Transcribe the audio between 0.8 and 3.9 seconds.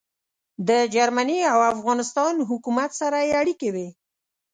جرمني او افغانستان حکومت سره يې اړیکې وې.